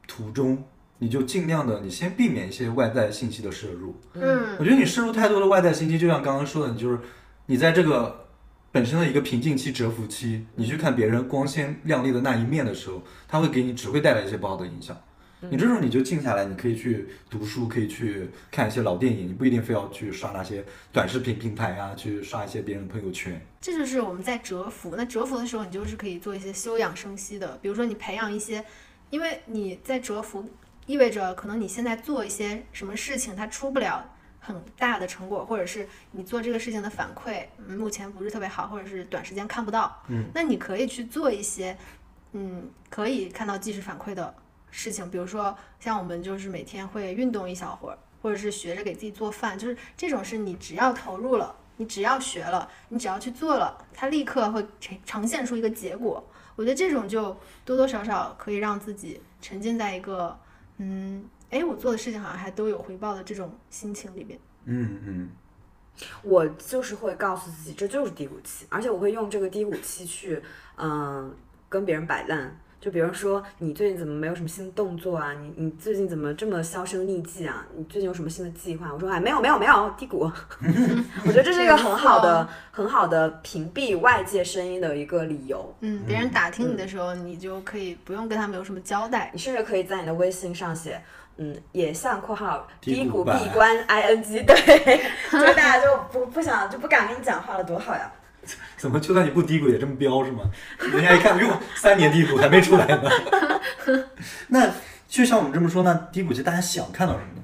[0.07, 0.63] 途中，
[0.99, 3.93] 你就尽量的，你先避免一些外在信息的摄入。
[4.13, 6.97] 嗯我觉得你摄入太多的外在信息，就像刚刚说的，你就是
[7.47, 8.25] 你在这个
[8.71, 14.95] 本身的一个瓶颈期、蛰伏期，你去看别人光鲜亮丽的那一面的时候，它会给你只会带来一些不好的影响。
[15.41, 23.39] 你这时候你就静下来，你可以去读书，可以去看一些老电影，你不一定非要去刷那些短视频平台啊，去刷一些别人的朋友圈。
[23.61, 24.95] 这就是我们在蛰伏。
[24.95, 28.63] 那蛰伏的时候，你就是可以做一些休养生息的，比如说你培养一些，
[29.09, 30.49] 因为你在蛰伏，
[30.87, 34.03] 意味着可能你现在做一些什么事情，它出不了
[34.39, 40.03] 很大的成果，或者是你做这个事情的反馈，嗯目前不是特别好，或者是短时间看不到。
[40.07, 41.77] 嗯，那你可以去做一些，
[42.31, 44.33] 嗯，可以看到即时反馈的
[44.77, 56.21] 事情，比如说像我们就是每天会运动一小会儿，或者是学着给自己做饭，就是这种是你只要投入了，你只要学了，你只要去做了，它立刻会呈呈现出一个结果。
[56.57, 60.37] 我觉得这种就多多少少可以让自己沉浸在一个，
[60.77, 64.37] 嗯，哎，我做的事情好像还都有回报的这种心情里边。
[64.65, 65.29] 嗯嗯，
[66.21, 70.43] 我就是会告诉自己这就是低谷期，而且我会用这个低谷期去，
[70.75, 71.33] 嗯、
[71.69, 72.59] 跟别人摆烂。
[72.85, 75.33] 就比如说，你最近怎么没有什么新的动作啊？
[75.41, 77.65] 你你最近怎么这么销声匿迹啊？
[77.75, 78.93] 你最近有什么新的计划？
[78.93, 80.19] 我说哎，没有没有没有，低谷。
[81.25, 85.75] 我觉得这是一个很好的、很好的屏蔽外界声音的一个理由。
[85.79, 89.31] 嗯，别人打听你的时候，你就可以不用跟他们有什么交代。
[89.33, 91.01] 你甚至可以在你的微信上写，
[91.37, 95.01] 嗯，也像（括号低谷闭关 ing），对，
[95.33, 98.11] 就大家就不不想就不敢跟你讲话了，多好呀！
[98.77, 100.43] 怎么就算你不低谷也这么标是吗？
[100.79, 103.09] 人家一看，哟，三年低谷还没出来呢。
[104.49, 104.71] 那
[105.07, 107.41] 就像我们这么说，那低谷期大家想看到什么呢？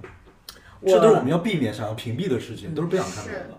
[0.86, 3.58] 这都是我们要避免、想要屏蔽的事情，都是不想看到的。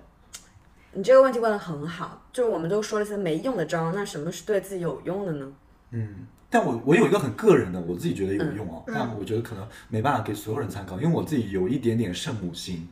[0.93, 5.53] 你这个问题问得很好，就是我们都说了一些没用的招，那什么是对自己有用的呢？
[5.93, 12.89] 嗯，但我我有一个很个人的，我自己觉得有用啊，嗯但我觉得可能没办法给所有人参考，因为我自己有一点点圣母心。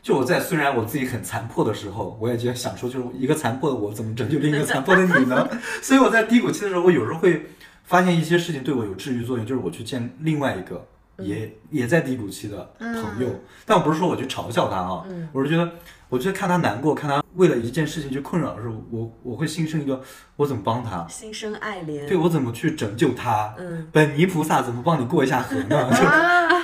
[0.00, 5.46] 嗯就我在虽然我自己很残破的时候，我也就想说，就是一个残破的我怎么拯救另一个残破的你呢？
[5.82, 7.46] 所以我在低谷期的时候，我有时候会
[7.84, 10.86] 发现一些事情对我有治愈作用，就是我去见另外一个
[11.18, 13.28] 也、也在低谷期的朋友，
[13.66, 15.70] 但我不是说我去嘲笑他啊，我是觉得
[16.08, 20.00] 我觉得看他难过，看他为了一件事情去困扰的时候，我我会心生一个
[20.36, 22.08] 我怎么帮他，心生爱怜。
[22.08, 25.90] 对我怎么去拯救他，嗯，本尼菩萨怎么帮你过一下河呢？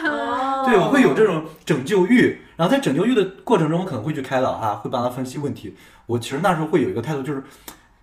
[0.66, 5.76] 对，我会有这种拯救欲，然后在拯救欲的过程中，我可能会去开导他，会帮他分析问题。
[6.06, 7.42] 我其实那时候会有一个态度，就是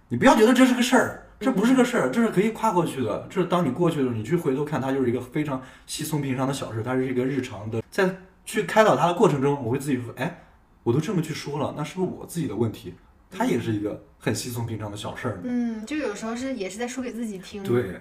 [0.10, 3.28] 你不要觉得这是个事儿，这不是个事儿，这是可以跨过去的。
[3.30, 7.82] 这是当你过去的时候，你去回头看，它就是一个非常稀松平常的小事，它是一个日常的。
[7.90, 8.10] 在
[8.46, 10.44] 去开导他的过程中，我会自己说，哎，
[10.84, 12.94] 我都这么去说了，那是不是我自己的问题？
[13.36, 15.40] 它也是一个很稀松平常的小事儿。
[15.44, 17.64] 嗯，就有时候是也是在说给自己听。
[17.64, 18.00] 对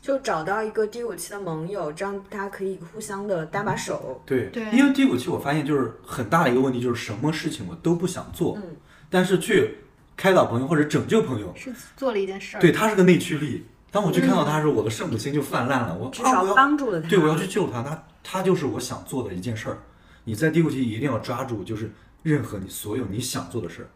[0.00, 4.20] 就找到一个低谷期的盟友，这样大家可以互相的搭把手。
[4.24, 8.76] 对对因为低谷期我发现就是很大的一个问题，就是什么事情我都不想做，嗯
[9.08, 9.78] 但是去
[10.16, 12.60] 开导朋友或者拯救朋友，是做了一件事儿。
[12.60, 13.66] 对他是个内驱力。
[13.90, 15.98] 当我去看到他的时候，我的圣母心就泛滥了。
[15.98, 17.08] 我至少要帮助了他。
[17.08, 19.78] 对我要去救他，他他就是我想做的一件事儿。
[20.22, 21.90] 你在低谷期一定要抓住，就是
[22.22, 23.88] 任何你所有你想做的事儿。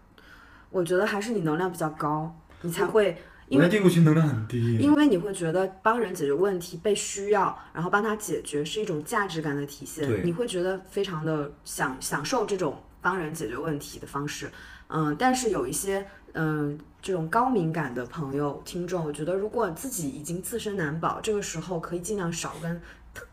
[0.70, 3.16] 我觉得还是你能量比较高，你才会，
[3.49, 14.51] 因为低谷期能量很低，因为你会觉得帮人解决问题被需要，然后帮他解决是一种价值感的体现，你会觉得非常的享享受这种帮人解决问题的方式。
[14.89, 22.81] 嗯，但是有一些嗯这种高敏感的朋友听众，我觉得如果自己已经自身难保，这个时候可以尽量少跟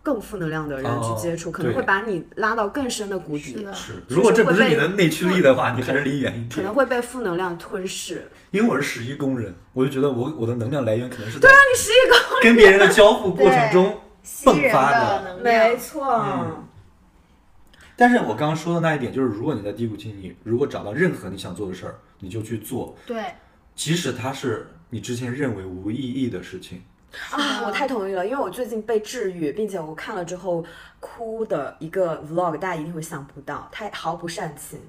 [0.04, 3.66] 更负能量的人去哦接触，可能会把你拉到更深的谷底。
[3.74, 4.04] 是，是。
[4.08, 6.74] 如果这不是你的内驱力的话，你还是离远一点可能。
[6.74, 8.30] 会被负能量吞噬。
[8.52, 15.70] 因为我是十一宫人，我就觉得我我的能量来源可能是对啊你十一宫跟别人的交互过程中迸发的能量。
[15.70, 16.68] 没错，嗯
[17.98, 23.24] 但是我刚刚说的那一点，就是如果你在低谷期，你如果找到任何你想做的事儿，你就去做，对，
[23.76, 26.82] 即使它是你之前认为无意义的事情。
[27.32, 30.64] 啊，我太同意了，因为我最近被治愈，并且我看了之后
[31.00, 34.80] 哭的一个 vlog，大家一定会想不到，他毫不煽情。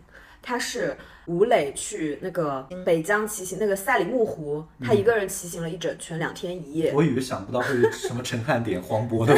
[0.43, 6.93] 他是吴磊去那个北疆骑行，那个赛里木湖，他一个人骑行了一整圈，两天一夜。
[6.95, 9.35] 我以为想不到会是什么陈汉典、黄渤的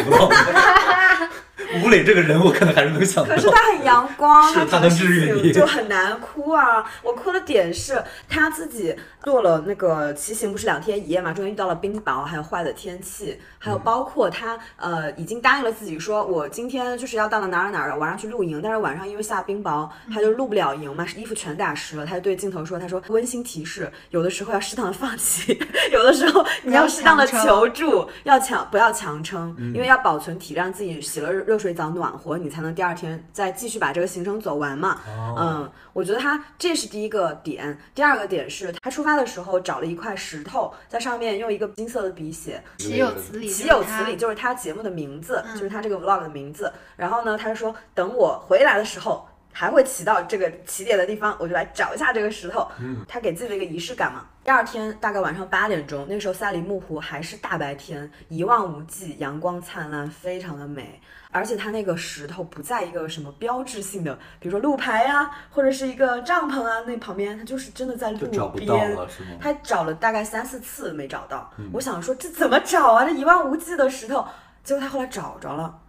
[1.83, 3.41] 吴磊这个人我可能还是能想到可。
[3.41, 6.85] 是他很阳光，是他他能治愈你就很难哭啊。
[7.03, 25.59] 我哭的点是他自己做了那个骑行，不是两天一夜嘛，中间遇到了冰雹，还有坏的天气，还有包括他呃已经答应了自己说，我今天就是要到了哪儿哪儿晚上去露营，但是晚上因为下冰雹，他就露不了营疼嘛，衣服全打湿了，他就对镜头说：“他说温馨提示，有的时候要适当的放弃，
[25.93, 35.01] 有的时候你要适当的求助，要强不要强撑，因为要保存体力，让自己洗了热水澡暖和，你才能第二天再继续把这个行程走完嘛。
[35.39, 46.73] 嗯，我觉得他这是第一个点，第二个点是他出发的时候找了一块石头，在上面用一个金色的笔写“岂有此理”，岂有此理就是他节目的名字，就是他这个 vlog 的名字。
[46.97, 49.27] 然后呢，他就说等我回来的时候。
[49.57, 52.69] 还会骑到这个起点的地方，我就来找一下这个石头。
[52.81, 54.27] 嗯，他给自己的一个仪式感嘛。
[54.43, 61.01] 第二天大概晚上八点钟，那时候赛里木湖还是大白天，一望无际，阳光灿烂，非常的美。
[61.31, 68.19] 而且他那个石头不在一个什么标志性的，比如说路牌呀，或者是一个帐篷啊那旁边，他就是真的在路
[68.51, 68.97] 边。
[69.41, 71.51] 他找了大概三四次没找到。
[71.73, 73.05] 我想说这怎么找啊？
[73.05, 74.27] 这一望无际的石头，
[74.63, 75.81] 结果他后来找着了。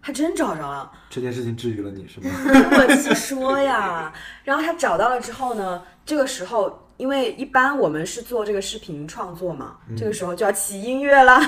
[0.00, 2.30] 还真找着了，这件事情治愈了你是吗？
[2.72, 4.12] 我继说呀，
[4.44, 11.38] 然后他找到了之后呢，这个时候，因为一般我们是做这个视频创作嘛，这个时候就要起音乐了，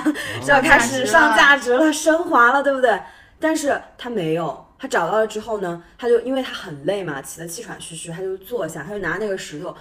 [0.41, 3.01] 就要开始上价值了，升华了，对不对？
[3.39, 9.75] 但是他没有，他找到了之后呢，他就因为他很累嘛，起得气喘吁吁，他就坐下，他就拿那个石头，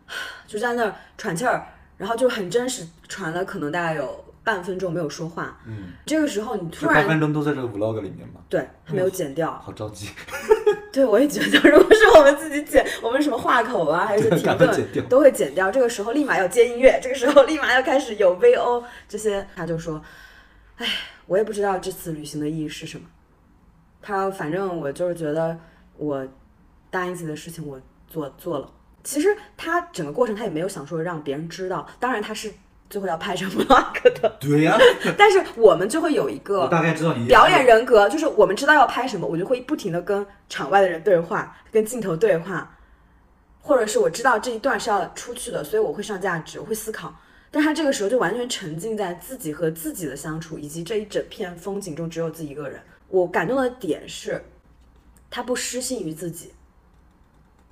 [0.46, 4.24] 就在那儿喘气儿，然后就很真实，喘了可能大概有。
[4.48, 8.40] 半分钟没有说话，嗯，这个时候你突然，半分钟都在这个 vlog 里面吗？
[8.48, 10.08] 对，还没有剪掉，好着急。
[10.90, 15.70] 对，我也觉得，如果是我们自己剪，我们什么话口啊，还是停顿，都会剪掉。
[15.70, 20.02] 这个时候立马要接音乐，这个时候立马要开始有 VO 这些，他就说，
[20.76, 20.86] 哎，
[21.26, 23.04] 我也不知道这次旅行的意义是什么。
[24.00, 25.58] 他反正我就是觉得，
[25.98, 26.26] 我
[26.90, 28.72] 答应自己的事情我做做了。
[29.04, 32.50] 其实他整个过程他也没有想说让别人知道，当然他是。
[32.90, 34.78] 最后要拍成 vlog 的，对呀。
[35.16, 42.76] 但是我们就会有一个大概知道你表演人格，就是我们知道要拍什么，我就会不停的跟场外的人对话，跟镜头对话，
[43.60, 47.14] 或者是我知道这一段是要出去的，所以我会上价值，我会思考。
[47.50, 52.80] 但他这个时候就完全沉浸在自己和自己的相处，以及这一整片风景中只有自己一个人。
[53.08, 54.44] 我感动的点是，
[55.30, 56.52] 他不失信于自己。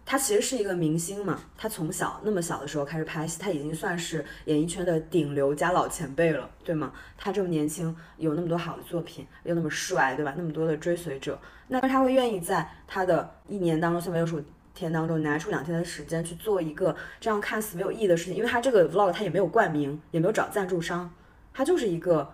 [0.09, 6.93] 他其实是一个明星嘛，他从小那么小的时候开始拍戏，他已经算是演艺圈的顶流加老前辈了，对吗？
[7.19, 10.33] 他这么年轻，有那么多好的作品，又那么帅，对吧？
[10.37, 21.13] 那么多的追随者，那他会愿意在他的一年当中，三百六十五天当中拿出两天的时间去做一个这样看似没有意义的事情，因为他这个 vlog 他也没有冠名，也没有找赞助商，
[21.53, 22.33] 他就是一个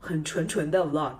[0.00, 1.18] 很纯纯的 vlog，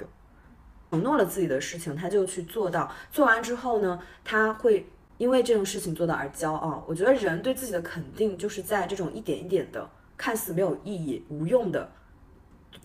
[0.91, 4.85] 承诺了自己的事情，他就去做到，做完之后呢，他会。
[5.17, 11.89] 因为这种事情做到而骄傲，我觉得人对自己的肯定就是在这种一点一点的看似没有意义、无用的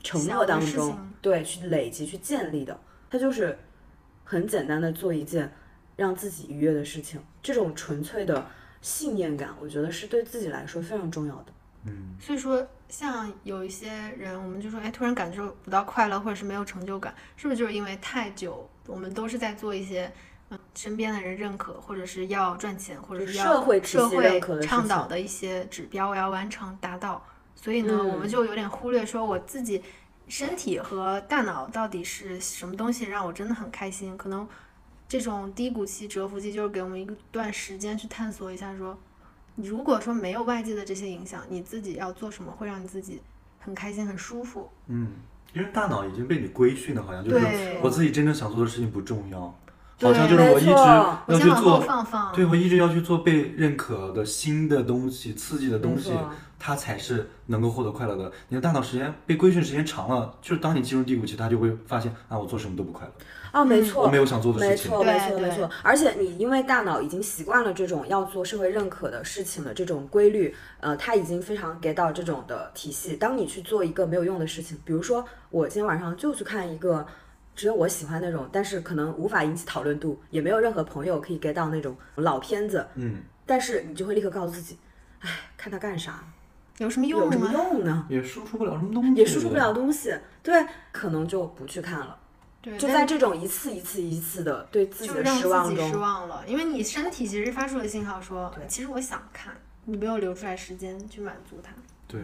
[0.03, 2.79] 承诺当中，对，去累积、去建立的。
[3.09, 3.57] 他就是
[4.23, 5.51] 很简单的做一件
[5.95, 8.45] 让自己愉悦的事情，这种纯粹的
[8.79, 11.45] 信念感，我觉得是对自己来说非常重要的。
[11.85, 20.11] 嗯，所以说，像有一些人，我们就说，哎，突然感受不到快乐，或者是没有成就感，是不是就是因为太久，我们都是在做一些。
[20.73, 27.23] 身边的人认可，或者是要赚钱，或者是要社会社会倡导的一些指标，我要完成达到。
[27.55, 29.83] 所以呢，我们就有点忽略说我自己
[30.27, 34.17] 身体和大脑到底是什么东西让我真的很开心。
[34.17, 34.47] 可能
[35.07, 38.97] 这种低谷期、蛰伏期，就是给我们一段时间去探索一下，说
[39.55, 43.21] 你如果说没有外界的这些影响，你自己要做什么会让你自己
[43.59, 44.69] 很开心、很舒服。
[44.87, 45.11] 嗯，
[45.53, 49.53] 因为大脑已经被你规训的，好像就是我自己真正想做的事情不重要。
[50.01, 56.13] 好像就是我一直要去做，对我一直要去做被认可的新的东西、刺激的东西，
[56.57, 58.31] 它才是能够获得快乐的。
[58.47, 63.13] 你的大脑时间被规训时间长了，就是当你进入低谷期，它就会发现啊，我做什么都不快乐。
[63.51, 64.91] 啊，没错，我没有想做的事情。
[64.91, 65.69] 没错，没错，没错。
[65.83, 73.17] 而且你因为大脑已经习惯了这种要做社会认可的事情的这种规律，呃，它已经非常 get 到这种的体系。
[73.17, 77.05] 当你去做一个没有用的事情，比如说我今天晚上就去看一个。
[77.59, 82.87] 只有我喜欢那种，但是可能无法引起讨论度，也没有任何朋友可以 get 到那种老片子。
[82.95, 84.77] 嗯，但是你就会立刻告诉自己，
[85.19, 86.23] 哎，看它干啥？
[86.77, 87.19] 有什么用？
[87.19, 88.07] 有什么用呢？
[88.07, 89.13] 也输出不了什么东西。
[89.15, 90.17] 也输出不了东西。
[90.41, 92.17] 对，可能就不去看了。
[92.61, 96.41] 对，就在这种一次一次一次的对自己的失望中，失望了。
[96.47, 101.73] 因为你身体其实发出了信号说，其实我想看，你没有留出来时间去满足它。
[102.07, 102.21] 对，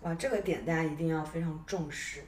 [0.00, 2.24] 哇，这个点大家一定要非常重视。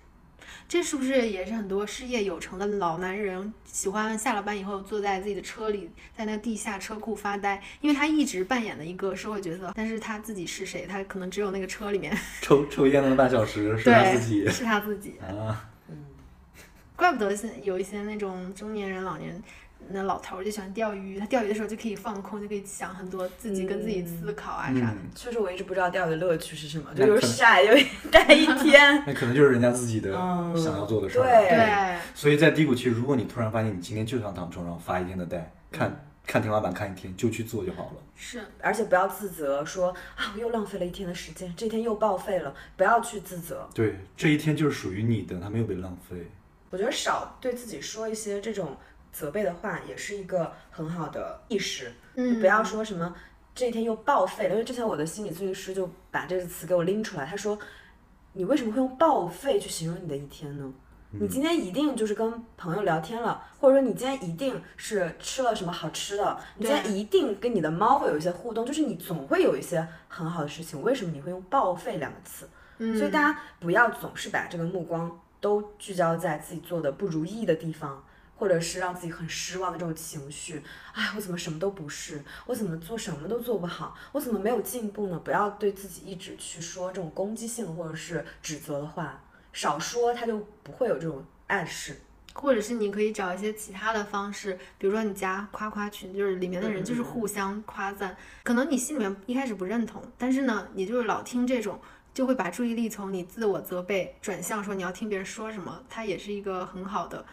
[0.69, 7.62] 这是不是也是很多事业有成的老男人喜欢下了班以后坐在自己的车里，在那地下车库发呆？
[7.81, 10.87] 因为他一直扮演的一个社会角色，但是他自己是谁？
[10.87, 15.68] 他可能只有那个车里面 抽抽烟那半小时是他自己，是他自己啊。
[15.89, 16.07] 嗯，
[16.97, 19.43] 怪不得现有一些那种中年人、老年
[19.89, 24.80] 那老头儿就喜欢钓鱼，他钓鱼的时候就可以放空，就可以想很多自己跟自己思考啊啥的。
[24.80, 27.74] 嗯，确实我一直不知道钓鱼的乐趣是什么，就又晒又
[28.11, 29.03] 待 一天。
[29.07, 31.22] 那可能就是人家自己的嗯想要做的事儿。
[31.22, 38.03] 对对，所以在低谷期，如果你突然发现你今天就想躺床上发一天的呆，看看天花板看一天，就去做就好了。
[38.14, 43.68] 是，而且不要自责，说啊我又浪费了一天的时间，这天又报废了，不要去自责。
[43.74, 46.16] 对，这一天就是属于你的，它没有被浪费。
[46.70, 48.74] 我觉得少对自己说一些这种
[49.13, 51.93] 责备的话，也是一个很好的意识。
[52.15, 53.15] 嗯，不要说什么
[53.55, 57.59] 这一天又报废了，因为之前我的心理咨询师就把这个词给我拎出来，他说
[58.33, 60.73] 你为什么会用报废去形容你的一天呢？
[61.15, 70.81] 你今天一定就是跟朋友聊天了，或者说你今天一定是吃了什么好吃的，你今天一定跟你的猫会有一些互动，就是你总会有一些很好的事情。
[70.83, 72.49] 为什么你会用报废两个词？
[72.79, 78.03] 嗯所以大家不要总是把这个目光都聚焦在自己做的不如意的地方，
[78.43, 80.61] 或者是让自己很失望的这种情绪。
[80.95, 82.20] 哎，我怎么什么都不是？
[82.45, 83.97] 我怎么做什么都做不好？
[84.11, 85.20] 我怎么没有进步呢？
[85.20, 89.22] 不要对自己一直去说这种攻击性或者是指责的话，
[89.53, 92.01] 少说，他就不会有这种暗示。
[92.34, 101.78] 或者是你可以找一些其他的方式，比如说你加夸夸群，就是里面的人就是互相夸赞，可能你心里面一开始不认同，但是呢，你就是老听这种，
[102.12, 107.24] 就会把注意力从你自我责备转向说你要听别人说什么，它也是一个很好的，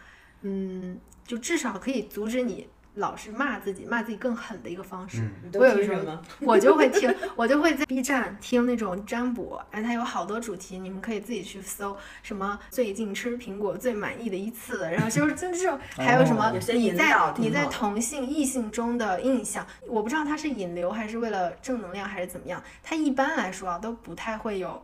[0.42, 5.20] 嗯，就至少可以阻止你老是骂自己、骂自己更狠的一个方式。
[5.20, 6.22] 嗯你都我有时候听什么？
[6.40, 24.82] 我就会听， 我就会在 B 站听那种占卜，哎，它有好多主题，你们可以自己去搜，什么最近吃苹果最满意的一次，然后就是就这种， 还有什么你在你在同性异性中的印象，我不知道它是引流还是为了正能量还是怎么样，它一般来说啊都不太会有。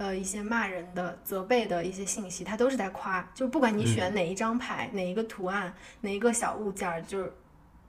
[0.00, 5.70] 呃，一些骂人的、责备的一些信息，它都是在夸，就不管你选哪一张牌、哪一个图案、
[6.00, 7.30] 哪一个小物件儿，就是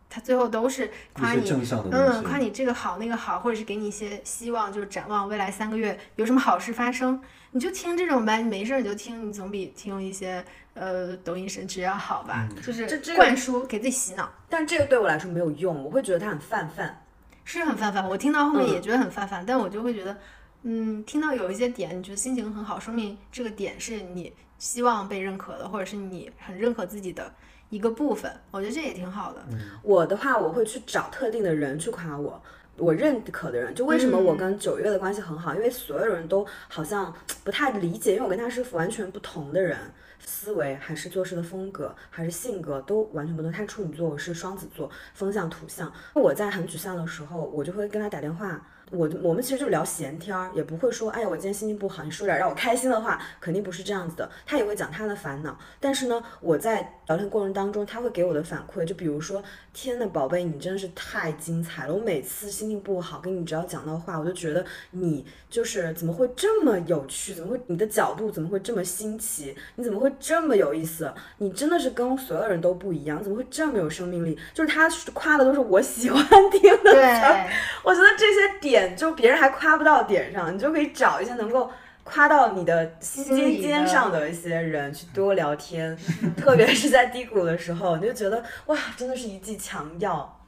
[0.10, 1.50] 它最后都是夸你
[1.90, 7.18] 嗯，夸你这个好那个好，或者是给你一些希望，就是展望未来三个月有什么好事发生，
[7.52, 10.44] 你就听这种呗，你没事儿你就听，你总比听一些
[10.74, 12.46] 呃抖音神曲要好吧？
[12.50, 17.06] 嗯就是这这灌输给自己洗脑，但这个对我来说没有用，我会觉得它很泛泛。
[17.44, 18.08] 是很泛泛。
[18.08, 20.16] 我听到后面嗯也觉得很泛泛，但我就会觉得，
[20.64, 27.34] 嗯，听到有一些点，你觉得心情很好，说明这个点是你希望被认可的，或者是你很认可自己的
[27.70, 29.44] 一个部分，我觉得这也挺好的。
[29.82, 32.42] 我的话，我会去找特定的人去夸我。
[32.78, 39.78] 我认可的人，就为什么我跟九月的关系很好，因为所有人都好像不太理解，因为我跟他是完全不同的人，
[40.20, 43.52] 思维还是做事的风格，还是性格都完全不同。
[43.52, 45.92] 他是处女座，我是双子座，风象土象。
[46.14, 48.66] 我在很沮丧的时候，我就会跟他打电话。
[48.92, 54.30] 我我们其实就聊闲天儿，也不会说，哎呀，我今天心情不好，你说点让我开心的话，肯定不是这样子的。
[54.46, 59.42] 他也会讲他的烦恼，但是呢，我在聊天过程当中，他会给我的反馈，就比如说，
[59.74, 61.94] 天呐，宝贝，你真的是太精彩了！
[61.94, 67.34] 我每次心情不好，跟你只要讲到话，我就觉得你就是怎么会这么有趣？
[67.34, 69.56] 怎么会你的角度怎么会这么新奇？
[69.76, 71.12] 你怎么会这么有意思？
[71.38, 74.38] 你真的是跟所有人都不一样，怎么会这么有生命力？
[74.54, 76.92] 就是他夸的都是我喜欢听的。
[76.92, 77.50] 对，
[77.84, 81.70] 我觉得这些点就别人还夸不到点上，你就可以找一些能够
[82.04, 85.98] 夸到你的心尖尖上的一些人去多聊天，
[86.36, 90.40] 特别是在低谷的时候，你就觉得哇，真的是一剂强药。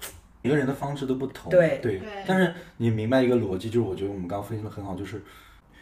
[0.42, 5.24] 每个人的方式都不同，对对对但是你明白一个逻辑，就是我觉得我们刚刚分析的很好，就是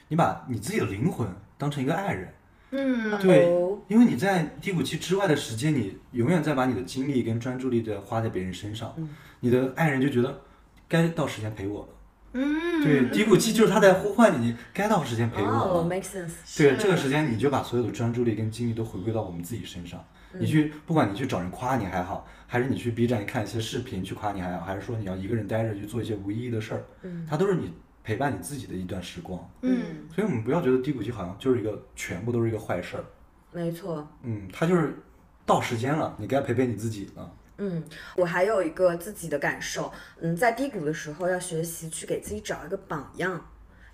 [0.09, 1.27] 你把你自己的灵魂
[1.57, 2.33] 当成一个爱人，
[2.69, 8.93] 嗯，对哦因为你在低谷期之外的时间，你永远在把你的精力跟专注力在花在别人身上，
[9.39, 10.41] 你的爱人就觉得
[10.87, 11.87] 该到时间陪我了。
[12.33, 15.83] 嗯，对，低谷期就是他在呼唤你，你该到时间陪我哦了。
[15.83, 16.57] ，make sense。
[16.57, 20.03] 对，这个时间你就把所有的专注力跟精力都回归到我们自己身上。
[20.33, 29.37] 你去，不管你去找人夸你还好，还是你去 B 站看一些视频去夸你还好，还是说你要一个人待着去做一些无意义的事儿，嗯它都是你陪伴你自己的一段时光。
[29.61, 29.81] 嗯，
[30.15, 33.03] 所以我们不要觉得低谷期好像就是一个全部都是一个坏事儿。
[33.51, 34.07] 没错。
[34.23, 34.97] 嗯，它就是
[35.45, 37.29] 到时间了，你该陪陪你自己了。
[37.63, 37.83] 嗯，
[38.15, 43.49] 我还有一个自己的感受，嗯，在低谷的时候要学习去给自己找一个榜样，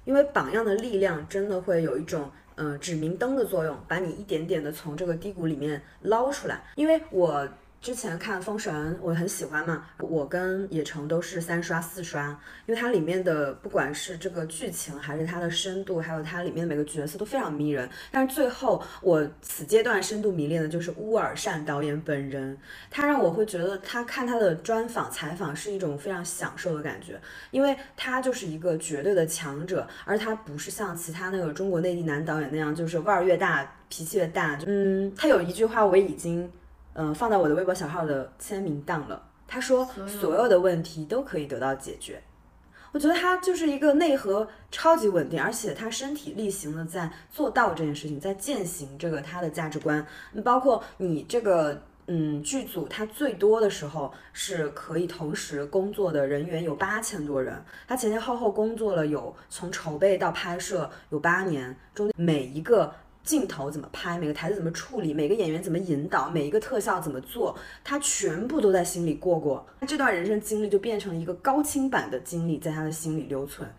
[0.05, 6.63] 因为榜样的力量真的会有一种嗯指明灯的作用，把你一点点的从这个低谷里面捞出来。
[6.75, 7.45] 因为我
[7.79, 17.89] 之前看《封神》，我很喜欢嘛，我跟野城都是三刷四刷，因为它里面的不管是这个剧情，还是它的深度，还有它里面的每个角色都非常迷人。
[18.11, 22.57] 但是最后我此阶段深度迷恋的就是乌尔善导演本人，
[22.89, 27.17] 他让我会觉得他看他的专访采访是一种非常享受的感觉，
[27.51, 34.59] 因为他就是一个绝对的强者，而他不是像其他那个中国内地男导演那样，就是腕儿越大脾气越大。
[34.65, 36.51] 嗯，他有一句话我已经。
[36.99, 39.21] 嗯、放到我的微博小号的签名档了。
[39.47, 42.21] 他说所有的问题都可以得到解决。
[42.91, 50.05] 我觉得他就是一个内核超级稳定，而且他身体力行的在做到这件事情，在践行这个他的价值观。
[50.33, 62.91] 嗯包括你这个嗯剧组，他最多的时候是可以同时工作的人员有八千多人，他前前后后工作了有从筹备到拍摄有八年，中间每一个。
[63.27, 67.53] 镜头怎么拍，每个台词怎么处理，每个演员怎么引导，每一个特效怎么做，
[67.83, 69.67] 他全部都在心里过过。
[69.81, 73.69] 他这段人生经历就变成了一个高清版的经历，在他的心里留存。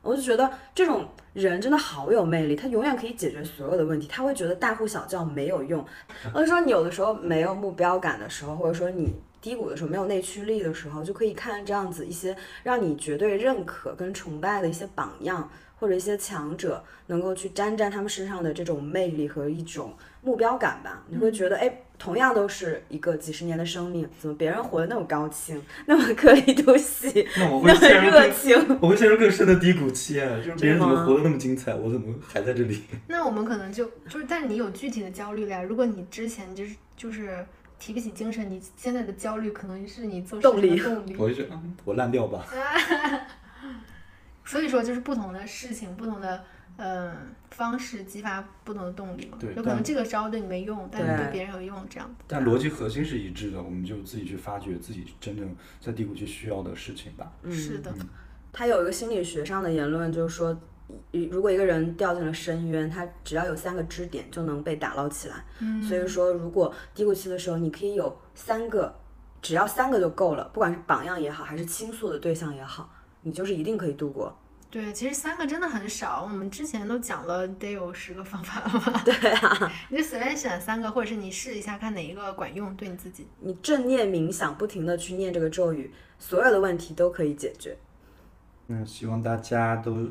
[0.00, 5.84] 我就觉得这种人真的好有魅力，他永远可以解决所有的问题，他会觉得大呼小叫没有用。
[6.32, 15.50] 或者说你有的时候没有目标感的时候，或者说你低谷的时候没有内驱力的时候，就可以看这样子一些让你绝对认可跟崇拜的一些榜样。
[15.84, 28.78] 或者一些强者，能够去沾沾他们身上的这种魅力和一种目标感吧，你会觉得，哎，同样都是一个几十年的生命，怎么别人活得那么高清，那么颗粒度细，那我会那么陷入热，情？
[28.80, 30.36] 我会陷入更深的低谷期啊！
[30.38, 32.82] 就是别人怎么活得那么精彩，我怎么还在这里？
[33.06, 35.62] 那我们可能就就是，但你有具体的焦虑了呀。
[35.62, 37.44] 如果你之前就是就是
[37.78, 41.14] 提不起精神，你现在的焦虑可能是你做事动力动力。
[41.18, 42.46] 我就觉得嗯我烂掉吧。
[44.44, 46.44] 所以说，就是不同的事情，不同的
[46.76, 47.16] 嗯、呃
[47.50, 49.38] 方式激发不同的动力嘛。
[49.40, 52.24] 对有可能这个招对你没用，但是对对别人有用，这样子。
[52.26, 57.32] 但逻辑核心是一致的，我们就自己去发掘自己真正在低谷期需要的事情吧。
[57.50, 57.94] 是的，
[58.52, 60.56] 他有一个心理学上的言论，就是说，
[61.30, 65.44] 如果一个人掉进了深渊，他只要有三个支点就能被打捞起来。
[65.60, 68.92] 嗯所以说，如果低谷期的时候，你可以有三个，
[69.40, 72.92] 只要三个就够了，不管是榜样也好，还是倾诉的对象也好，
[73.24, 74.38] 你就是一定可以度过。
[74.70, 79.02] 对，其实三个真的很少，我们之前都讲了得有十个方法了吧？
[79.04, 83.28] 对啊， 你就随便选三个，或者是你试一下看哪一个管用，对你自己。
[83.38, 87.76] 你正念冥想，不停的去念这个咒语，所有的问题都可以解决。
[88.66, 90.08] 那希望大家都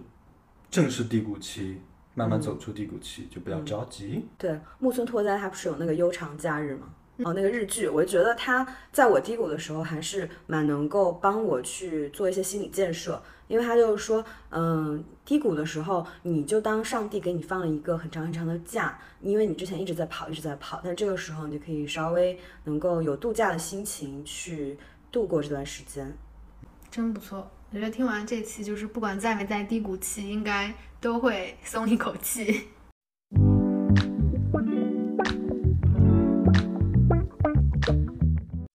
[0.71, 1.81] 正视低谷期，
[2.15, 4.25] 慢慢走出低谷期，就不要着急。
[4.37, 6.87] 对，木村拓哉他不是有那个悠长假日吗？
[7.23, 24.77] 哦，那个日剧，我就觉得他在我低谷的时候还是蛮能够帮我去做一些心理建设，因为他就是说，嗯，低谷的时候你就当上帝给你放了一个很长很长的假，因为你之前一直在跑，一直在跑，但这个时候你就可以稍微能够有度假的心情去
[25.11, 26.15] 度过这段时间。
[26.91, 32.67] 真不错，我觉得听完这期，就是不管在没在低谷期，应该都会松一口气。